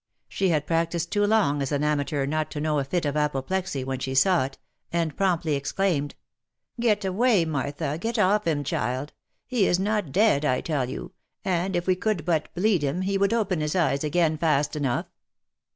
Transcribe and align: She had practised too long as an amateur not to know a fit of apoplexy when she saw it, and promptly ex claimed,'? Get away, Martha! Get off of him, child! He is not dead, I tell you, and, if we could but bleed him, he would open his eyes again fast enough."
She 0.27 0.49
had 0.49 0.65
practised 0.65 1.11
too 1.11 1.27
long 1.27 1.61
as 1.61 1.71
an 1.71 1.83
amateur 1.83 2.25
not 2.25 2.49
to 2.49 2.59
know 2.59 2.79
a 2.79 2.83
fit 2.83 3.05
of 3.05 3.15
apoplexy 3.15 3.83
when 3.83 3.99
she 3.99 4.15
saw 4.15 4.45
it, 4.45 4.57
and 4.91 5.15
promptly 5.15 5.55
ex 5.55 5.71
claimed,'? 5.71 6.15
Get 6.81 7.05
away, 7.05 7.45
Martha! 7.45 7.99
Get 8.01 8.17
off 8.17 8.41
of 8.41 8.47
him, 8.47 8.63
child! 8.63 9.13
He 9.45 9.67
is 9.67 9.77
not 9.77 10.11
dead, 10.11 10.43
I 10.43 10.59
tell 10.61 10.89
you, 10.89 11.11
and, 11.45 11.75
if 11.75 11.85
we 11.85 11.95
could 11.95 12.25
but 12.25 12.51
bleed 12.55 12.81
him, 12.81 13.01
he 13.03 13.19
would 13.19 13.31
open 13.31 13.61
his 13.61 13.75
eyes 13.75 14.03
again 14.03 14.39
fast 14.39 14.75
enough." 14.75 15.05